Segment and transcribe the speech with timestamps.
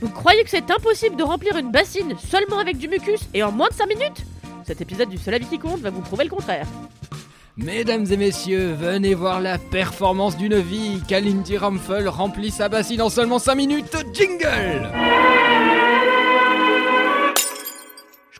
[0.00, 3.52] Vous croyez que c'est impossible de remplir une bassine seulement avec du mucus et en
[3.52, 4.24] moins de 5 minutes
[4.64, 6.66] Cet épisode du Seul qui compte va vous prouver le contraire.
[7.56, 11.02] Mesdames et messieurs, venez voir la performance d'une vie.
[11.06, 13.96] Kalindi Ramphel remplit sa bassine en seulement 5 minutes.
[14.14, 14.88] Jingle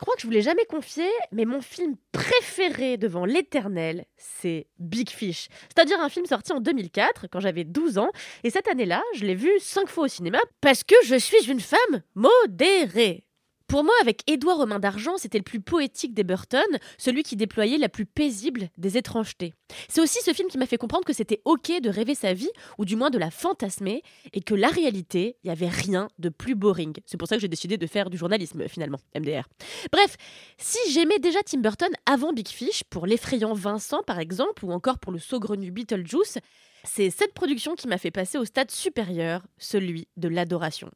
[0.00, 5.10] crois que je vous l'ai jamais confié, mais mon film préféré devant l'éternel, c'est Big
[5.10, 5.48] Fish.
[5.68, 8.10] C'est-à-dire un film sorti en 2004, quand j'avais 12 ans.
[8.42, 11.60] Et cette année-là, je l'ai vu 5 fois au cinéma parce que je suis une
[11.60, 13.24] femme modérée.
[13.70, 16.60] Pour moi, avec Édouard Romain d'Argent, c'était le plus poétique des Burton,
[16.98, 19.54] celui qui déployait la plus paisible des étrangetés.
[19.88, 22.50] C'est aussi ce film qui m'a fait comprendre que c'était ok de rêver sa vie,
[22.78, 26.30] ou du moins de la fantasmer, et que la réalité, il n'y avait rien de
[26.30, 26.94] plus boring.
[27.06, 29.44] C'est pour ça que j'ai décidé de faire du journalisme, finalement, MDR.
[29.92, 30.16] Bref,
[30.58, 34.98] si j'aimais déjà Tim Burton avant Big Fish, pour l'effrayant Vincent par exemple, ou encore
[34.98, 36.38] pour le saugrenu Beetlejuice,
[36.84, 40.90] c'est cette production qui m'a fait passer au stade supérieur, celui de l'adoration.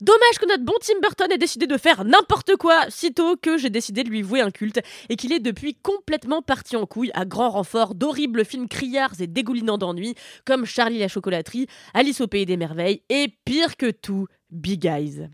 [0.00, 3.70] Dommage que notre bon Tim Burton ait décidé de faire n'importe quoi, sitôt que j'ai
[3.70, 7.24] décidé de lui vouer un culte, et qu'il est depuis complètement parti en couille à
[7.24, 10.14] grand renfort d'horribles films criards et dégoulinants d'ennui,
[10.44, 15.28] comme Charlie la chocolaterie, Alice au pays des merveilles, et pire que tout, Big Eyes.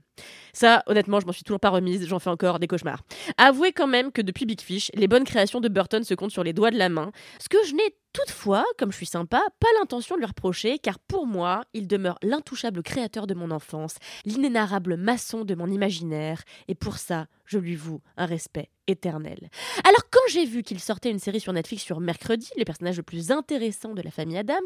[0.53, 3.03] Ça, honnêtement, je m'en suis toujours pas remise, j'en fais encore des cauchemars.
[3.36, 6.45] Avouez quand même que depuis Big Fish, les bonnes créations de Burton se comptent sur
[6.45, 9.69] les doigts de la main, ce que je n'ai toutefois, comme je suis sympa, pas
[9.78, 14.97] l'intention de lui reprocher, car pour moi, il demeure l'intouchable créateur de mon enfance, l'inénarrable
[14.97, 19.50] maçon de mon imaginaire, et pour ça, je lui voue un respect éternel.
[19.84, 23.02] Alors quand j'ai vu qu'il sortait une série sur Netflix sur mercredi, le personnage le
[23.02, 24.56] plus intéressant de la famille Adams,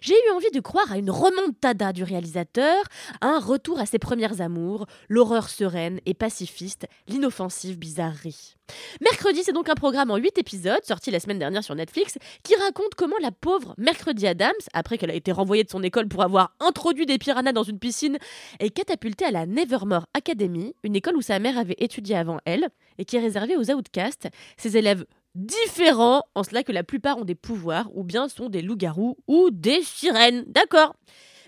[0.00, 2.84] j'ai eu envie de croire à une remontada du réalisateur,
[3.20, 8.54] à un retour à ses premières amours, l'horreur sereine et pacifiste, l'inoffensive bizarrerie.
[9.02, 12.54] Mercredi, c'est donc un programme en 8 épisodes, sorti la semaine dernière sur Netflix, qui
[12.56, 16.22] raconte comment la pauvre Mercredi Adams, après qu'elle a été renvoyée de son école pour
[16.22, 18.18] avoir introduit des piranhas dans une piscine,
[18.60, 22.68] est catapultée à la Nevermore Academy, une école où sa mère avait étudié avant elle,
[22.96, 25.04] et qui est réservée aux outcasts, ses élèves
[25.34, 29.50] différents, en cela que la plupart ont des pouvoirs, ou bien sont des loups-garous ou
[29.50, 30.44] des sirènes.
[30.46, 30.94] D'accord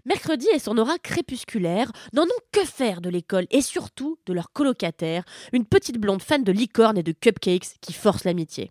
[0.05, 4.53] Mercredi et son aura crépusculaire n'en ont que faire de l'école et surtout de leur
[4.53, 8.71] colocataire, une petite blonde fan de licorne et de cupcakes qui force l'amitié.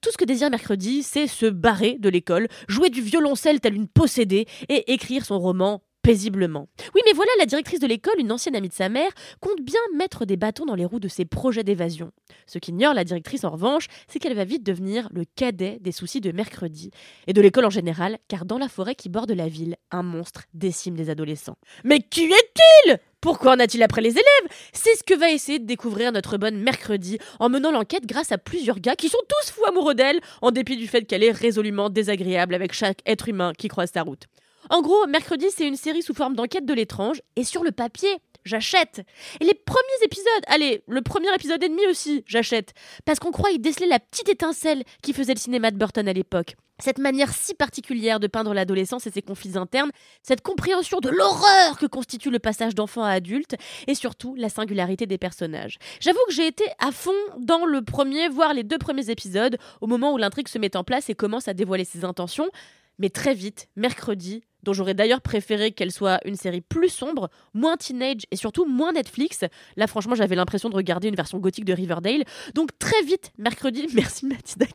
[0.00, 3.86] Tout ce que désire Mercredi, c'est se barrer de l'école, jouer du violoncelle tel une
[3.86, 6.68] possédée et écrire son roman paisiblement.
[6.94, 9.80] Oui, mais voilà, la directrice de l'école, une ancienne amie de sa mère, compte bien
[9.96, 12.10] mettre des bâtons dans les roues de ses projets d'évasion.
[12.46, 16.20] Ce qu'ignore la directrice en revanche, c'est qu'elle va vite devenir le cadet des soucis
[16.20, 16.90] de mercredi,
[17.26, 20.42] et de l'école en général, car dans la forêt qui borde la ville, un monstre
[20.54, 21.56] décime les adolescents.
[21.84, 22.98] Mais qui est-il?
[23.20, 24.50] Pourquoi en a-t-il après les élèves?
[24.72, 28.38] C'est ce que va essayer de découvrir notre bonne mercredi en menant l'enquête grâce à
[28.38, 31.88] plusieurs gars qui sont tous fous amoureux d'elle, en dépit du fait qu'elle est résolument
[31.88, 34.26] désagréable avec chaque être humain qui croise sa route.
[34.70, 38.18] En gros, mercredi, c'est une série sous forme d'enquête de l'étrange, et sur le papier,
[38.44, 39.02] j'achète.
[39.40, 42.72] Et les premiers épisodes, allez, le premier épisode et demi aussi, j'achète.
[43.04, 46.12] Parce qu'on croit y déceler la petite étincelle qui faisait le cinéma de Burton à
[46.12, 46.54] l'époque.
[46.82, 51.78] Cette manière si particulière de peindre l'adolescence et ses conflits internes, cette compréhension de l'horreur
[51.78, 53.54] que constitue le passage d'enfant à adulte,
[53.86, 55.78] et surtout la singularité des personnages.
[56.00, 59.86] J'avoue que j'ai été à fond dans le premier, voire les deux premiers épisodes, au
[59.86, 62.50] moment où l'intrigue se met en place et commence à dévoiler ses intentions.
[62.98, 67.76] Mais très vite, mercredi, dont j'aurais d'ailleurs préféré qu'elle soit une série plus sombre, moins
[67.76, 69.44] teenage et surtout moins Netflix.
[69.76, 72.24] Là, franchement, j'avais l'impression de regarder une version gothique de Riverdale.
[72.54, 74.66] Donc très vite, mercredi, merci Mathilda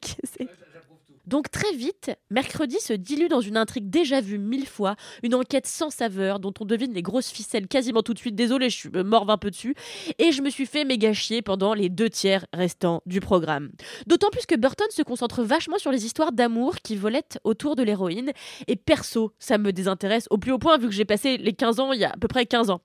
[1.28, 5.68] donc très vite, mercredi se dilue dans une intrigue déjà vue mille fois, une enquête
[5.68, 8.36] sans saveur dont on devine les grosses ficelles quasiment tout de suite.
[8.36, 9.76] Désolé, je suis morve un peu dessus.
[10.20, 13.72] Et je me suis fait méga chier pendant les deux tiers restants du programme.
[14.08, 17.84] D'autant plus que Burton se concentre vachement sur les histoires d'amour qui volettent autour de
[17.84, 18.32] l'héroïne.
[18.68, 21.80] Et perso, ça me désintéresse au plus haut point vu que j'ai passé les 15
[21.80, 22.82] ans il y a à peu près 15 ans.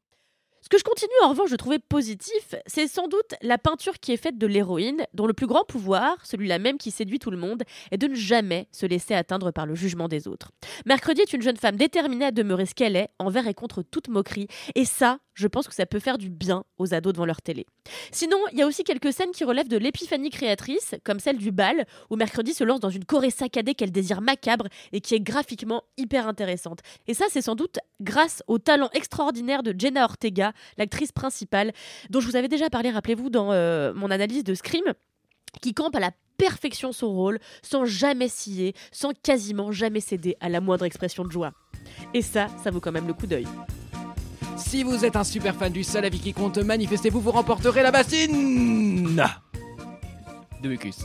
[0.63, 4.13] Ce que je continue en revanche de trouver positif, c'est sans doute la peinture qui
[4.13, 7.37] est faite de l'héroïne, dont le plus grand pouvoir, celui-là même qui séduit tout le
[7.37, 10.53] monde, est de ne jamais se laisser atteindre par le jugement des autres.
[10.87, 14.07] Mercredi est une jeune femme déterminée à demeurer ce qu'elle est, envers et contre toute
[14.07, 17.43] moquerie, et ça, je pense que ça peut faire du bien aux ados devant leur
[17.43, 17.67] télé.
[18.11, 21.53] Sinon, il y a aussi quelques scènes qui relèvent de l'épiphanie créatrice, comme celle du
[21.53, 25.21] bal, où Mercredi se lance dans une Corée saccadée qu'elle désire macabre et qui est
[25.21, 26.81] graphiquement hyper intéressante.
[27.07, 31.73] Et ça, c'est sans doute grâce au talent extraordinaire de Jenna Ortega, l'actrice principale,
[32.11, 34.85] dont je vous avais déjà parlé, rappelez-vous, dans euh, mon analyse de Scream
[35.61, 40.49] qui campe à la perfection son rôle, sans jamais scier, sans quasiment jamais céder à
[40.49, 41.53] la moindre expression de joie.
[42.15, 43.47] Et ça, ça vaut quand même le coup d'œil.
[44.65, 49.23] Si vous êtes un super fan du seul qui compte, manifestez-vous, vous remporterez la bassine
[50.63, 51.05] de Mucus.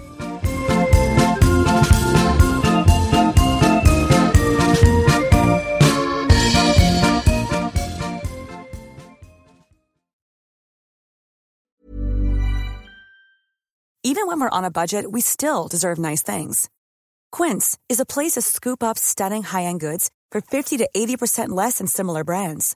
[14.03, 16.69] Even when we're on a budget, we still deserve nice things.
[17.31, 21.79] Quince is a place to scoop up stunning high-end goods for 50 to 80% less
[21.79, 22.75] than similar brands.